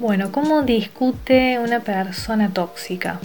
[0.00, 3.20] Bueno, ¿cómo discute una persona tóxica?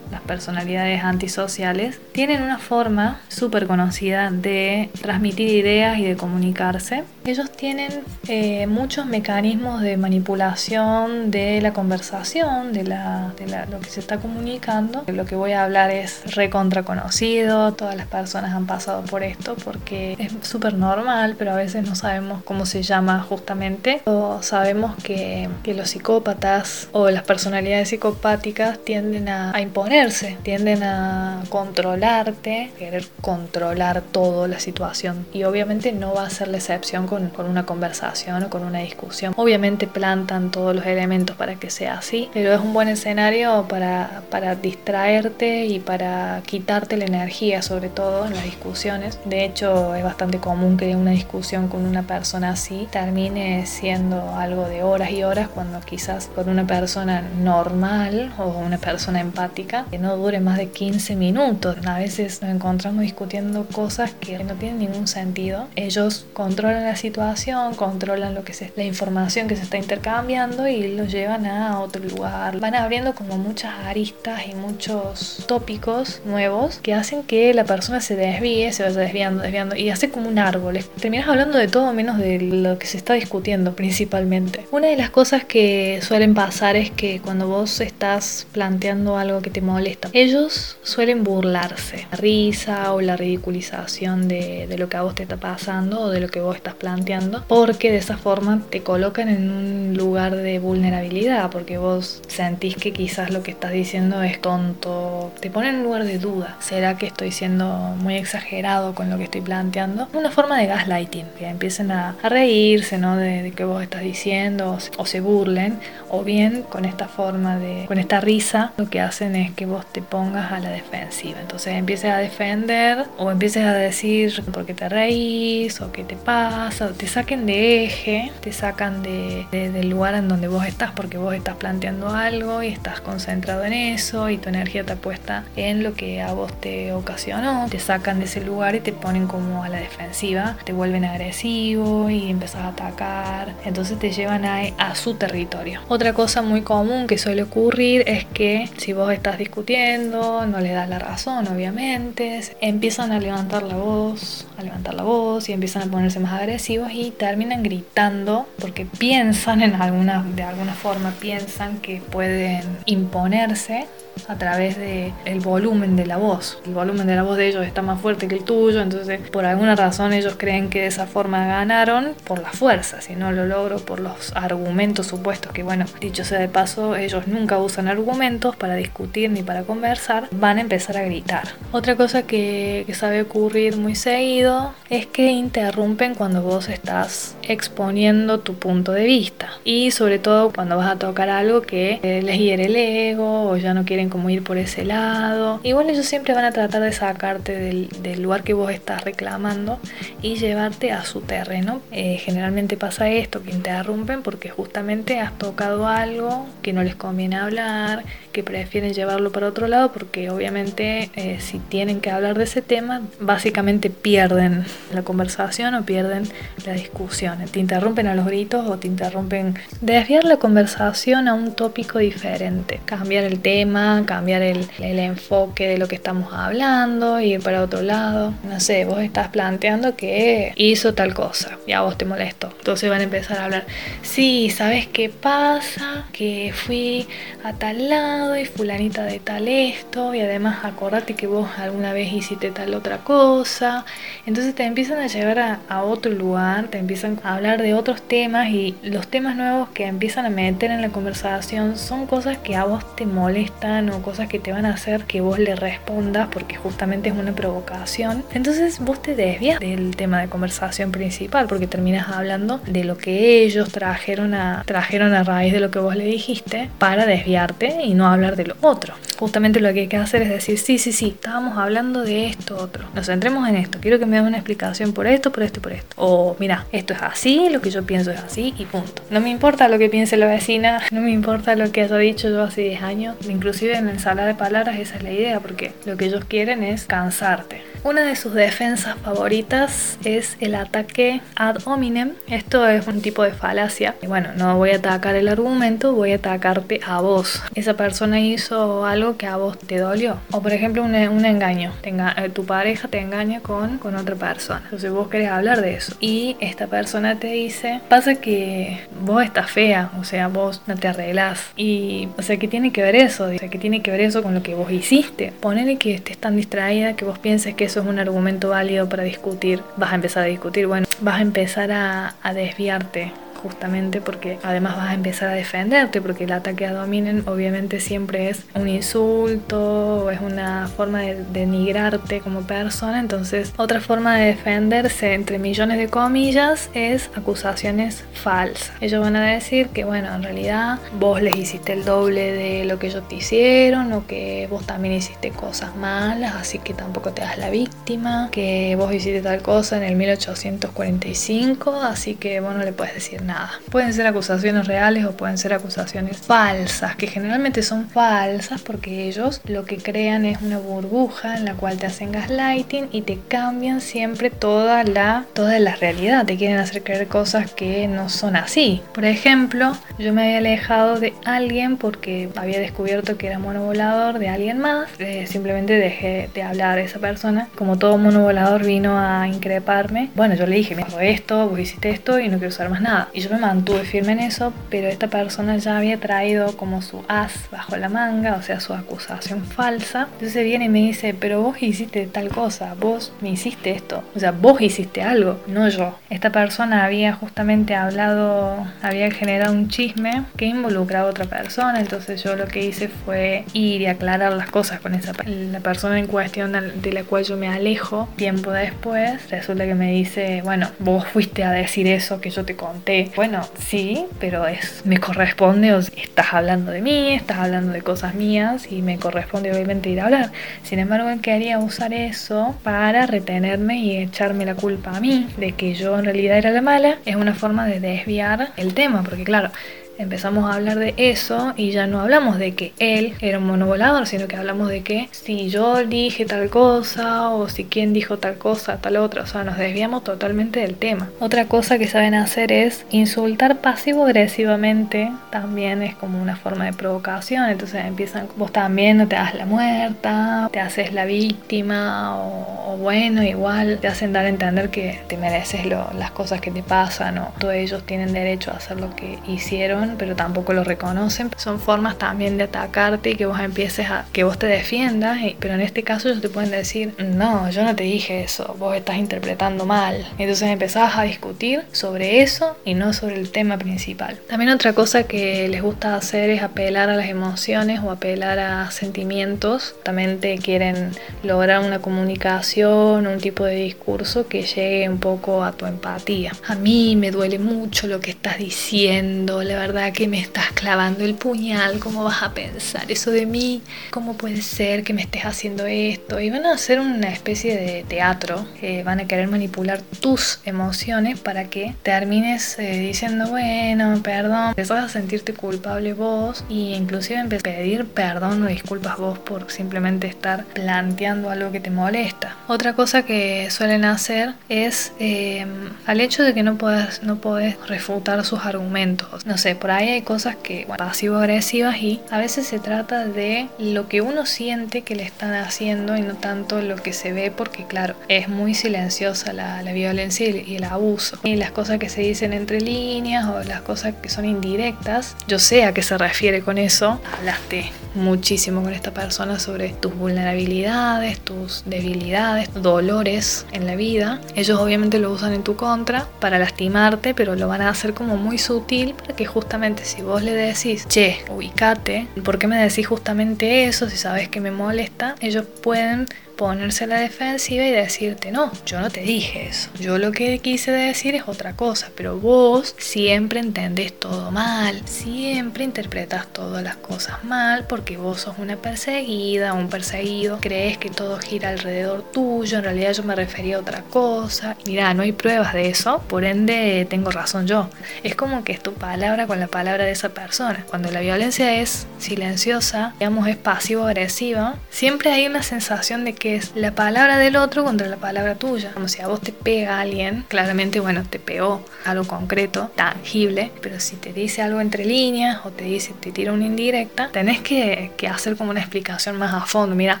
[0.10, 7.04] Las personalidades antisociales, tienen una forma súper conocida de transmitir ideas y de comunicarse.
[7.24, 7.90] Ellos tienen
[8.28, 14.18] eh, muchos mecanismos de manipulación de la conversación, de, la, de lo que se está
[14.18, 15.04] comunicando.
[15.06, 19.56] Lo que voy a hablar es recontra conocido, todas las personas han pasado por esto
[19.64, 24.02] porque es súper normal, pero a veces no sabemos cómo se llama justamente.
[24.04, 30.03] O sabemos que, que los psicópatas o las personalidades psicopáticas tienden a imponer
[30.42, 35.26] tienden a controlarte, querer controlar todo la situación.
[35.32, 38.80] Y obviamente no va a ser la excepción con, con una conversación o con una
[38.80, 39.32] discusión.
[39.36, 44.22] Obviamente plantan todos los elementos para que sea así, pero es un buen escenario para,
[44.30, 49.18] para distraerte y para quitarte la energía, sobre todo en las discusiones.
[49.24, 54.68] De hecho, es bastante común que una discusión con una persona así termine siendo algo
[54.68, 59.98] de horas y horas cuando quizás con una persona normal o una persona empática que
[59.98, 61.76] no dure más de 15 minutos.
[61.86, 65.68] A veces nos encontramos discutiendo cosas que no tienen ningún sentido.
[65.76, 70.88] Ellos controlan la situación, controlan lo que es la información que se está intercambiando y
[70.94, 72.60] lo llevan a otro lugar.
[72.60, 78.16] Van abriendo como muchas aristas y muchos tópicos nuevos que hacen que la persona se
[78.16, 80.78] desvíe, se vaya desviando, desviando y hace como un árbol.
[81.00, 84.66] Terminas hablando de todo menos de lo que se está discutiendo principalmente.
[84.70, 89.50] Una de las cosas que suelen pasar es que cuando vos estás planteando algo que
[89.50, 95.02] te molesta, ellos suelen burlarse, la risa o la ridiculización de, de, lo que a
[95.02, 98.62] vos te está pasando o de lo que vos estás planteando, porque de esa forma
[98.70, 103.72] te colocan en un lugar de vulnerabilidad, porque vos sentís que quizás lo que estás
[103.72, 106.56] diciendo es tonto, te ponen en un lugar de duda.
[106.60, 107.66] ¿Será que estoy siendo
[107.98, 110.08] muy exagerado con lo que estoy planteando?
[110.12, 113.16] Una forma de gaslighting, que empiecen a, a reírse ¿no?
[113.16, 117.58] de, de, que vos estás diciendo o, o se burlen, o bien con esta forma
[117.58, 121.40] de, con esta risa, lo que hacen es que vos te pongas a la defensiva.
[121.40, 126.16] Entonces empieces a defender o empieces a decir por qué te reís o qué te
[126.16, 130.92] pasa, te saquen de eje, te sacan de, de, del lugar en donde vos estás
[130.92, 135.44] porque vos estás planteando algo y estás concentrado en eso y tu energía está puesta
[135.56, 139.26] en lo que a vos te ocasionó, te sacan de ese lugar y te ponen
[139.26, 144.62] como a la defensiva, te vuelven agresivo y empezás a atacar, entonces te llevan a,
[144.78, 145.80] a su territorio.
[145.88, 150.72] Otra cosa muy común que suele ocurrir es que si vos estás discutiendo no le
[150.72, 155.82] das la razón, obviamente, empiezan a levantar la voz, a levantar la voz y empiezan
[155.82, 161.78] a ponerse más agresivos y terminan gritando porque piensan en alguna, de alguna forma, piensan
[161.78, 163.86] que pueden imponerse
[164.28, 166.58] a través del el volumen de la voz.
[166.66, 169.44] El volumen de la voz de ellos está más fuerte que el tuyo, entonces por
[169.44, 173.46] alguna razón ellos creen que de esa forma ganaron por la fuerza, si no lo
[173.46, 178.56] logro por los argumentos supuestos, que bueno, dicho sea de paso, ellos nunca usan argumentos
[178.56, 181.48] para discutir ni para conversar, van a empezar a gritar.
[181.72, 188.40] Otra cosa que, que sabe ocurrir muy seguido es que interrumpen cuando vos estás exponiendo
[188.40, 192.66] tu punto de vista y sobre todo cuando vas a tocar algo que les hiere
[192.66, 195.60] el ego o ya no quieren como ir por ese lado.
[195.62, 199.78] Igual ellos siempre van a tratar de sacarte del, del lugar que vos estás reclamando
[200.22, 201.80] y llevarte a su terreno.
[201.90, 207.36] Eh, generalmente pasa esto, que interrumpen porque justamente has tocado algo que no les conviene
[207.36, 208.04] hablar,
[208.34, 212.60] que prefieren llevarlo para otro lado porque obviamente eh, si tienen que hablar de ese
[212.60, 216.24] tema, básicamente pierden la conversación o pierden
[216.66, 217.38] la discusión.
[217.50, 222.80] Te interrumpen a los gritos o te interrumpen desviar la conversación a un tópico diferente,
[222.84, 227.82] cambiar el tema cambiar el, el, enfoque de lo que estamos hablando, ir para otro
[227.82, 228.34] lado.
[228.42, 232.52] No sé, vos estás planteando que hizo tal cosa y a vos te molesto.
[232.58, 233.66] Entonces van a empezar a hablar,
[234.02, 236.06] sí, ¿sabes qué pasa?
[236.12, 237.06] Que fui
[237.44, 242.12] a tal lado y fulanita de tal esto y además acordate que vos alguna vez
[242.12, 243.84] hiciste tal otra cosa.
[244.26, 248.02] Entonces te empiezan a llevar a, a otro lugar, te empiezan a hablar de otros
[248.02, 252.56] temas y los temas nuevos que empiezan a meter en la conversación son cosas que
[252.56, 256.28] a vos te molestan o cosas que te van a hacer que vos le respondas
[256.32, 258.24] porque justamente es una provocación.
[258.32, 263.42] Entonces vos te desvías del tema de conversación principal porque terminas hablando de lo que
[263.42, 267.94] ellos trajeron a, trajeron a raíz de lo que vos le dijiste para desviarte y
[267.94, 268.94] no hablar de lo otro.
[269.18, 272.56] Justamente lo que hay que hacer es decir, sí, sí, sí, estábamos hablando de esto
[272.56, 272.84] otro.
[272.94, 273.78] Nos centremos en esto.
[273.80, 275.94] Quiero que me des una explicación por esto, por esto, por esto.
[275.96, 279.02] O mira, esto es así, lo que yo pienso es así y punto.
[279.10, 282.28] No me importa lo que piense la vecina, no me importa lo que haya dicho
[282.28, 285.72] yo hace 10 años, inclusive en la ensalada de palabras esa es la idea, porque
[285.84, 287.62] lo que ellos quieren es cansarte.
[287.84, 292.14] Una de sus defensas favoritas es el ataque ad hominem.
[292.28, 293.94] Esto es un tipo de falacia.
[294.00, 297.42] Y bueno, no voy a atacar el argumento, voy a atacarte a vos.
[297.54, 300.16] Esa persona hizo algo que a vos te dolió.
[300.30, 301.74] O por ejemplo, un, un engaño.
[301.82, 304.62] Eh, tu pareja te engaña con, con otra persona.
[304.64, 305.94] Entonces vos querés hablar de eso.
[306.00, 310.88] Y esta persona te dice, pasa que vos estás fea, o sea, vos no te
[310.88, 311.50] arreglás.
[311.54, 313.24] Y, o sea, ¿qué tiene que ver eso?
[313.24, 315.34] O sea, ¿qué tiene que ver eso con lo que vos hiciste?
[315.38, 319.02] Ponele que estés tan distraída que vos pienses que eso es un argumento válido para
[319.02, 319.62] discutir.
[319.76, 323.12] Vas a empezar a discutir, bueno, vas a empezar a, desviarte
[323.44, 328.30] justamente porque además vas a empezar a defenderte, porque el ataque a dominen obviamente siempre
[328.30, 334.28] es un insulto, o es una forma de denigrarte como persona, entonces otra forma de
[334.28, 338.72] defenderse entre millones de comillas es acusaciones falsas.
[338.80, 342.78] Ellos van a decir que bueno, en realidad vos les hiciste el doble de lo
[342.78, 347.20] que ellos te hicieron o que vos también hiciste cosas malas, así que tampoco te
[347.20, 352.64] das la víctima, que vos hiciste tal cosa en el 1845, así que vos no
[352.64, 353.33] le puedes decir nada
[353.70, 359.40] Pueden ser acusaciones reales o pueden ser acusaciones falsas, que generalmente son falsas porque ellos
[359.46, 363.80] lo que crean es una burbuja en la cual te hacen gaslighting y te cambian
[363.80, 366.26] siempre toda la, toda la realidad.
[366.26, 368.82] Te quieren hacer creer cosas que no son así.
[368.92, 374.28] Por ejemplo, yo me había alejado de alguien porque había descubierto que era monovolador de
[374.28, 374.88] alguien más.
[374.98, 377.48] Eh, simplemente dejé de hablar a esa persona.
[377.56, 380.10] Como todo monovolador vino a increparme.
[380.14, 383.08] Bueno, yo le dije, me esto, vos hiciste esto y no quiero usar más nada.
[383.24, 387.48] Yo me mantuve firme en eso, pero esta persona ya había traído como su as
[387.50, 390.08] bajo la manga, o sea, su acusación falsa.
[390.14, 394.20] Entonces viene y me dice, pero vos hiciste tal cosa, vos me hiciste esto, o
[394.20, 395.98] sea, vos hiciste algo, no yo.
[396.10, 402.22] Esta persona había justamente hablado, había generado un chisme que involucraba a otra persona, entonces
[402.22, 406.06] yo lo que hice fue ir y aclarar las cosas con esa la persona en
[406.06, 408.08] cuestión de la cual yo me alejo.
[408.16, 412.56] Tiempo después, resulta que me dice, bueno, vos fuiste a decir eso que yo te
[412.56, 417.82] conté bueno, sí, pero es me corresponde, o estás hablando de mí, estás hablando de
[417.82, 420.32] cosas mías y me corresponde obviamente ir a hablar.
[420.62, 425.52] Sin embargo, él quería usar eso para retenerme y echarme la culpa a mí de
[425.52, 426.98] que yo en realidad era la mala.
[427.04, 429.50] Es una forma de desviar el tema, porque claro,
[429.98, 434.06] empezamos a hablar de eso y ya no hablamos de que él era un monovolador,
[434.06, 438.36] sino que hablamos de que si yo dije tal cosa o si quien dijo tal
[438.38, 441.08] cosa, tal otra, o sea, nos desviamos totalmente del tema.
[441.20, 447.48] Otra cosa que saben hacer es insultar pasivo-agresivamente, también es como una forma de provocación,
[447.48, 453.22] entonces empiezan, vos también no te das la muerta, te haces la víctima o, bueno,
[453.22, 457.32] igual te hacen dar a entender que te mereces las cosas que te pasan o
[457.38, 461.30] todos ellos tienen derecho a hacer lo que hicieron pero tampoco lo reconocen.
[461.36, 465.54] Son formas también de atacarte y que vos empieces a que vos te defiendas, pero
[465.54, 468.96] en este caso ellos te pueden decir, no, yo no te dije eso, vos estás
[468.96, 470.06] interpretando mal.
[470.18, 474.18] Entonces empezás a discutir sobre eso y no sobre el tema principal.
[474.28, 478.70] También otra cosa que les gusta hacer es apelar a las emociones o apelar a
[478.70, 479.74] sentimientos.
[479.82, 480.90] También te quieren
[481.22, 486.32] lograr una comunicación, un tipo de discurso que llegue un poco a tu empatía.
[486.46, 491.04] A mí me duele mucho lo que estás diciendo, la verdad que me estás clavando
[491.04, 493.60] el puñal, ¿cómo vas a pensar eso de mí?
[493.90, 496.20] ¿Cómo puede ser que me estés haciendo esto?
[496.20, 498.46] Y van a hacer una especie de teatro,
[498.84, 504.88] van a querer manipular tus emociones para que termines eh, diciendo, bueno, perdón, empezás a
[504.88, 511.30] sentirte culpable vos y inclusive a pedir perdón o disculpas vos por simplemente estar planteando
[511.30, 512.36] algo que te molesta.
[512.46, 515.46] Otra cosa que suelen hacer es eh,
[515.86, 519.26] al hecho de que no puedes, no podés refutar sus argumentos.
[519.26, 523.48] No sé, por ahí hay cosas que, bueno, pasivo-agresivas y a veces se trata de
[523.58, 527.30] lo que uno siente que le están haciendo y no tanto lo que se ve
[527.30, 531.18] porque, claro, es muy silenciosa la, la violencia y el abuso.
[531.22, 535.38] Y las cosas que se dicen entre líneas o las cosas que son indirectas, yo
[535.38, 537.00] sé a qué se refiere con eso.
[537.16, 544.20] Hablaste muchísimo con esta persona sobre tus vulnerabilidades, tus debilidades, dolores en la vida.
[544.34, 548.16] Ellos obviamente lo usan en tu contra para lastimarte, pero lo van a hacer como
[548.16, 552.86] muy sutil para que justamente si vos le decís, che, ubicate, ¿por qué me decís
[552.86, 555.14] justamente eso si sabes que me molesta?
[555.20, 559.98] Ellos pueden ponerse a la defensiva y decirte, no, yo no te dije eso, yo
[559.98, 566.26] lo que quise decir es otra cosa, pero vos siempre entendés todo mal, siempre interpretas
[566.32, 571.50] todas las cosas mal porque vos sos una perseguida, un perseguido, crees que todo gira
[571.50, 575.68] alrededor tuyo, en realidad yo me refería a otra cosa, mira, no hay pruebas de
[575.68, 577.68] eso, por ende tengo razón yo,
[578.02, 581.60] es como que es tu palabra con la palabra de esa persona, cuando la violencia
[581.60, 587.18] es silenciosa, digamos es pasivo-agresiva, siempre hay una sensación de que que es la palabra
[587.18, 588.72] del otro contra la palabra tuya.
[588.72, 593.78] Como si a vos te pega alguien, claramente, bueno, te pegó algo concreto, tangible, pero
[593.78, 597.90] si te dice algo entre líneas o te dice, te tira una indirecta, tenés que,
[597.98, 599.76] que hacer como una explicación más a fondo.
[599.76, 600.00] Mira,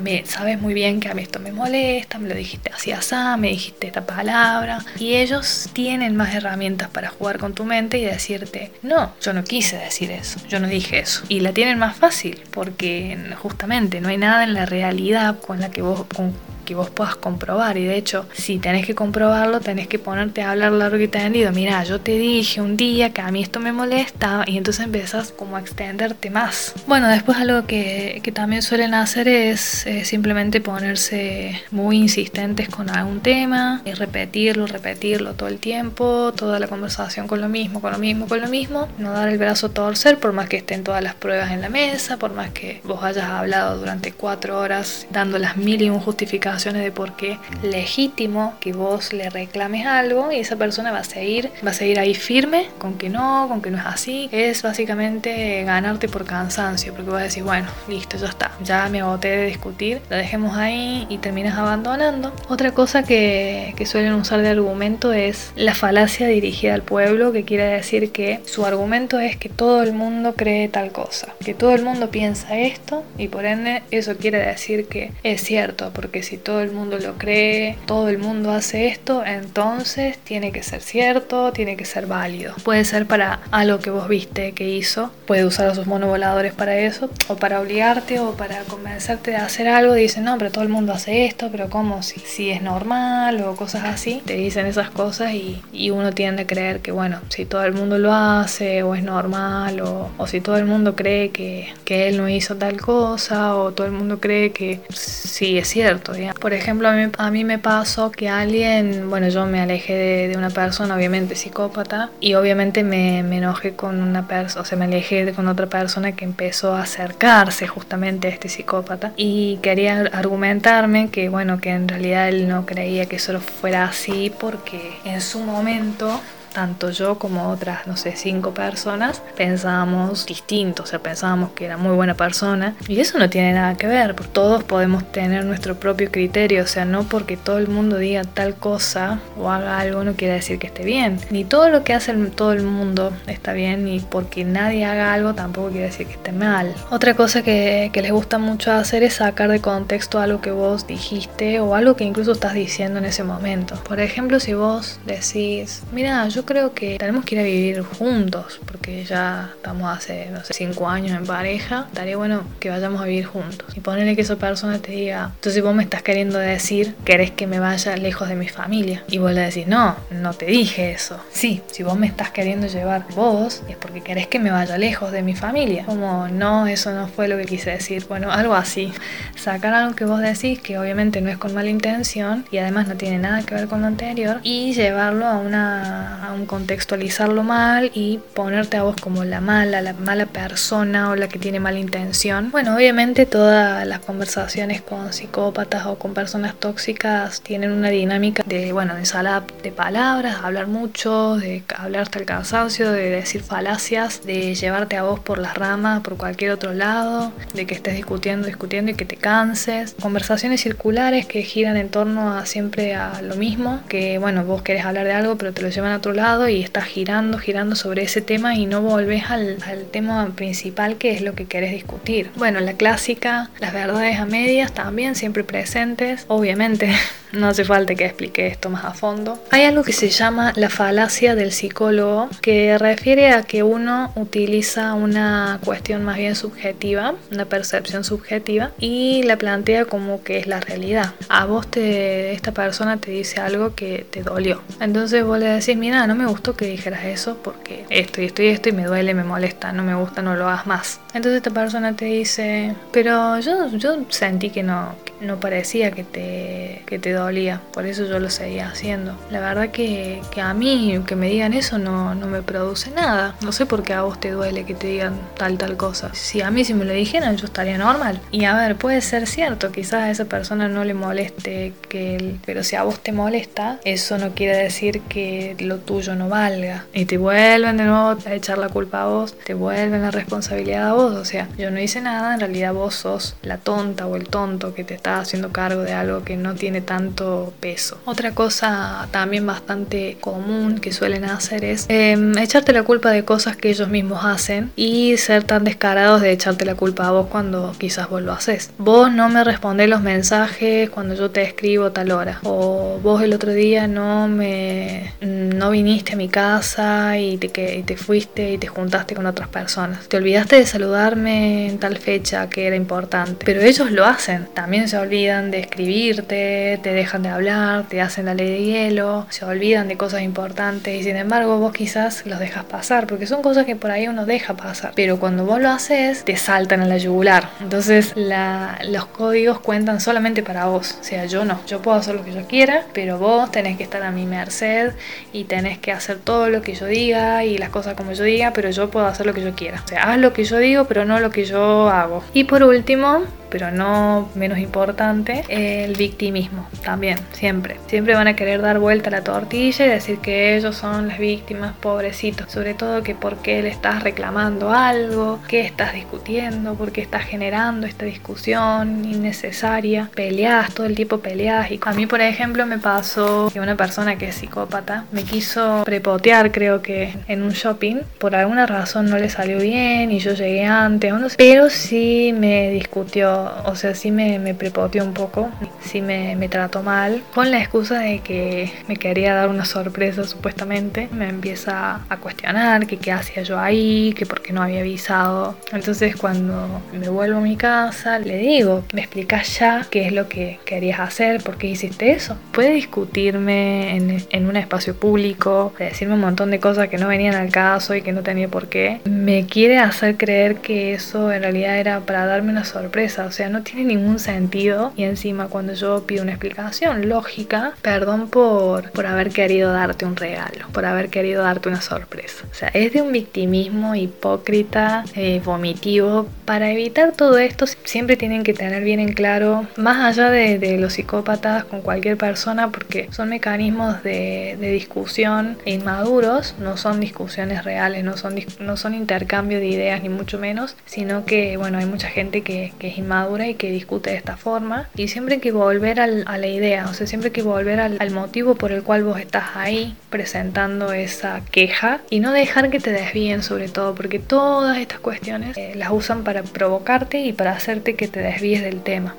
[0.00, 3.16] me sabes muy bien que a mí esto me molesta, me lo dijiste así, así,
[3.38, 4.84] me dijiste esta palabra.
[5.00, 9.42] Y ellos tienen más herramientas para jugar con tu mente y decirte, no, yo no
[9.42, 11.22] quise decir eso, yo no dije eso.
[11.28, 15.70] Y la tienen más fácil porque justamente no hay nada en la realidad con la
[15.70, 16.34] que vos, con,
[16.66, 17.78] que vos puedas comprobar.
[17.78, 21.52] Y de hecho, si tenés que comprobarlo, tenés que ponerte a hablar largo y tendido.
[21.52, 25.32] Mira, yo te dije un día que a mí esto me molesta y entonces empezás
[25.32, 26.74] como a extenderte más.
[26.86, 32.90] Bueno, después algo que, que también suelen hacer es eh, simplemente ponerse muy insistentes con
[32.90, 37.92] algún tema y repetirlo, repetirlo todo el tiempo, toda la conversación con lo mismo, con
[37.92, 38.88] lo mismo, con lo mismo.
[38.98, 41.68] No dar el brazo a torcer por más que estén todas las pruebas en la
[41.68, 46.00] mesa, por más que vos hayas hablado durante cuatro horas dando las mil y un
[46.00, 51.04] justificaciones de por qué legítimo que vos le reclames algo y esa persona va a
[51.04, 54.28] seguir, va a seguir ahí firme con que no, con que no es así.
[54.32, 59.02] Es básicamente ganarte por cansancio, porque vas a decir, bueno, listo, ya está, ya me
[59.02, 62.32] agoté de discutir, la dejemos ahí y terminas abandonando.
[62.48, 67.44] Otra cosa que, que suelen usar de argumento es la falacia dirigida al pueblo, que
[67.44, 71.74] quiere decir que su argumento es que todo el mundo cree tal cosa, que todo
[71.74, 76.38] el mundo piensa esto y por ende eso quiere decir que es cierto, porque si
[76.46, 81.52] todo el mundo lo cree, todo el mundo hace esto, entonces tiene que ser cierto,
[81.52, 82.54] tiene que ser válido.
[82.62, 86.78] Puede ser para algo que vos viste que hizo, puede usar a sus monovoladores para
[86.78, 90.70] eso, o para obligarte o para convencerte de hacer algo, dicen, no, pero todo el
[90.70, 92.04] mundo hace esto, pero ¿cómo?
[92.04, 96.42] Si, si es normal o cosas así, te dicen esas cosas y, y, uno tiende
[96.42, 100.28] a creer que, bueno, si todo el mundo lo hace o es normal, o, o
[100.28, 103.92] si todo el mundo cree que, que él no hizo tal cosa, o todo el
[103.92, 109.28] mundo cree que sí es cierto, por ejemplo, a mí, me pasó que alguien, bueno,
[109.28, 114.62] yo me alejé de, una persona, obviamente psicópata, y obviamente me, enojé con una persona,
[114.62, 119.12] o sea, me alejé con otra persona que empezó a acercarse justamente a este psicópata
[119.16, 124.32] y quería argumentarme que, bueno, que en realidad él no creía que eso fuera así
[124.38, 126.20] porque en su momento
[126.56, 131.76] tanto yo como otras, no sé, cinco personas, pensábamos distinto, o sea, pensábamos que era
[131.76, 132.74] muy buena persona.
[132.88, 136.86] Y eso no tiene nada que ver, todos podemos tener nuestro propio criterio, o sea,
[136.86, 140.68] no porque todo el mundo diga tal cosa o haga algo no quiere decir que
[140.68, 141.20] esté bien.
[141.28, 145.34] Ni todo lo que hace todo el mundo está bien, ni porque nadie haga algo
[145.34, 146.74] tampoco quiere decir que esté mal.
[146.88, 150.86] Otra cosa que, que les gusta mucho hacer es sacar de contexto algo que vos
[150.86, 153.74] dijiste o algo que incluso estás diciendo en ese momento.
[153.86, 158.60] Por ejemplo, si vos decís, mira, yo creo que tenemos que ir a vivir juntos,
[158.64, 161.86] porque ya estamos hace, no sé, cinco años en pareja.
[161.88, 163.76] Estaría bueno que vayamos a vivir juntos.
[163.76, 167.46] Y ponerle que esa persona te diga, entonces vos me estás queriendo decir, querés que
[167.46, 169.02] me vaya lejos de mi familia.
[169.08, 171.20] Y vos le decís, no, no te dije eso.
[171.30, 175.12] Sí, si vos me estás queriendo llevar vos, es porque querés que me vaya lejos
[175.12, 175.84] de mi familia.
[175.84, 178.06] Como, no, eso no fue lo que quise decir.
[178.08, 178.92] Bueno, algo así.
[179.36, 182.94] Sacar algo que vos decís, que obviamente no es con mala intención y además no
[182.96, 188.18] tiene nada que ver con lo anterior, y llevarlo a una un contextualizarlo mal y
[188.34, 192.50] ponerte a vos como la mala, la mala persona o la que tiene mala intención.
[192.50, 198.72] Bueno, obviamente todas las conversaciones con psicópatas o con personas tóxicas tienen una dinámica de,
[198.72, 204.54] bueno, ensalada de palabras, hablar mucho, de hablar hasta el cansancio, de decir falacias, de
[204.54, 208.90] llevarte a vos por las ramas, por cualquier otro lado, de que estés discutiendo, discutiendo
[208.90, 209.94] y que te canses.
[210.00, 214.84] Conversaciones circulares que giran en torno a siempre a lo mismo, que bueno, vos querés
[214.84, 216.12] hablar de algo pero te lo llevan a otro
[216.48, 221.10] y estás girando, girando sobre ese tema y no volvés al, al tema principal que
[221.10, 222.30] es lo que querés discutir.
[222.36, 226.90] Bueno, la clásica, las verdades a medias también siempre presentes, obviamente
[227.36, 229.38] no hace falta que explique esto más a fondo.
[229.50, 234.94] Hay algo que se llama la falacia del psicólogo, que refiere a que uno utiliza
[234.94, 240.60] una cuestión más bien subjetiva, una percepción subjetiva, y la plantea como que es la
[240.60, 241.14] realidad.
[241.28, 244.62] A vos te, esta persona te dice algo que te dolió.
[244.80, 248.42] Entonces vos le decís, mira, no me gustó que dijeras eso porque esto y esto
[248.42, 251.00] y esto y me duele, me molesta, no me gusta, no lo hagas más.
[251.14, 256.82] Entonces esta persona te dice, pero yo, yo sentí que no, no parecía que te,
[256.86, 259.16] que te dolía, por eso yo lo seguía haciendo.
[259.30, 263.34] La verdad que, que a mí que me digan eso no, no me produce nada.
[263.42, 266.14] No sé por qué a vos te duele que te digan tal tal cosa.
[266.14, 268.20] Si a mí si me lo dijeran yo estaría normal.
[268.30, 272.40] Y a ver, puede ser cierto, quizás a esa persona no le moleste que él,
[272.44, 276.84] pero si a vos te molesta, eso no quiere decir que lo tuyo no valga.
[276.92, 280.90] Y te vuelven de nuevo a echar la culpa a vos, te vuelven la responsabilidad
[280.90, 281.14] a vos.
[281.14, 284.74] O sea, yo no hice nada, en realidad vos sos la tonta o el tonto
[284.74, 287.98] que te está haciendo cargo de algo que no tiene tanto peso.
[288.04, 293.56] Otra cosa también bastante común que suelen hacer es em, echarte la culpa de cosas
[293.56, 297.74] que ellos mismos hacen y ser tan descarados de echarte la culpa a vos cuando
[297.78, 298.70] quizás vos lo haces.
[298.78, 302.40] Vos no me respondés los mensajes cuando yo te escribo tal hora.
[302.42, 307.76] O vos el otro día no me no viniste a mi casa y te, que,
[307.76, 310.08] y te fuiste y te juntaste con otras personas.
[310.08, 313.44] Te olvidaste de saludarme en tal fecha que era importante.
[313.44, 314.46] Pero ellos lo hacen.
[314.54, 319.26] También se olvidan de escribirte, te dejan de hablar, te hacen la ley de hielo,
[319.30, 323.42] se olvidan de cosas importantes y sin embargo vos quizás los dejas pasar porque son
[323.42, 324.92] cosas que por ahí uno deja pasar.
[324.94, 327.48] Pero cuando vos lo haces, te saltan a la yugular.
[327.60, 330.98] Entonces los códigos cuentan solamente para vos.
[331.00, 331.60] O sea, yo no.
[331.66, 334.92] Yo puedo hacer lo que yo quiera, pero vos tenés que estar a mi merced
[335.32, 338.52] y tenés que hacer todo lo que yo diga y las cosas como yo diga,
[338.52, 339.82] pero yo puedo hacer lo que yo quiera.
[339.84, 342.22] O sea, haz lo que yo digo, pero no lo que yo hago.
[342.32, 347.76] Y por último, pero no menos importante, el victimismo también, siempre.
[347.86, 351.18] Siempre van a querer dar vuelta a la tortilla y decir que ellos son las
[351.18, 352.50] víctimas, pobrecitos.
[352.50, 357.24] Sobre todo que por qué le estás reclamando algo, qué estás discutiendo, por qué estás
[357.24, 360.10] generando esta discusión innecesaria.
[360.14, 361.70] Peleas, todo el tiempo peleas.
[361.70, 365.82] Y a mí, por ejemplo, me pasó que una persona que es psicópata me quiso
[365.84, 367.96] prepotear, creo que en un shopping.
[368.18, 373.45] Por alguna razón no le salió bien y yo llegué antes, pero sí me discutió
[373.64, 375.50] o sea, sí me, me prepoteó un poco,
[375.80, 380.24] sí me, me trató mal, con la excusa de que me quería dar una sorpresa
[380.24, 381.08] supuestamente.
[381.12, 385.56] Me empieza a cuestionar que qué hacía yo ahí, que por qué no había avisado.
[385.72, 390.28] Entonces cuando me vuelvo a mi casa, le digo, me explicas ya qué es lo
[390.28, 392.36] que querías hacer, por qué hiciste eso.
[392.52, 397.34] Puede discutirme en, en un espacio público, decirme un montón de cosas que no venían
[397.34, 399.00] al caso y que no tenía por qué.
[399.04, 403.48] Me quiere hacer creer que eso en realidad era para darme una sorpresa o sea,
[403.48, 404.92] no tiene ningún sentido.
[404.96, 410.16] Y encima cuando yo pido una explicación lógica, perdón por, por haber querido darte un
[410.16, 412.44] regalo, por haber querido darte una sorpresa.
[412.50, 416.28] O sea, es de un victimismo hipócrita, eh, vomitivo.
[416.44, 420.94] Para evitar todo esto, siempre tienen que tener bien en claro, más allá de, los
[420.94, 428.16] psicópatas con cualquier persona, porque son mecanismos de, discusión inmaduros, no son discusiones reales, no
[428.16, 432.42] son, no son intercambio de ideas, ni mucho menos, sino que, bueno, hay mucha gente
[432.42, 433.15] que, que es inmadura
[433.48, 434.88] y que discute de esta forma.
[434.96, 438.10] Y siempre hay que volver a la idea, o sea, siempre hay que volver al,
[438.10, 442.92] motivo por el cual vos estás ahí presentando esa queja y no dejar que te
[442.92, 447.94] desvíen sobre todo, porque todas estas cuestiones eh, las usan para provocarte y para hacerte
[447.94, 449.14] que te desvíes del tema.